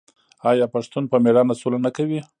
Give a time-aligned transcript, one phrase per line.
[0.49, 2.19] آیا پښتون په میړانه سوله نه کوي؟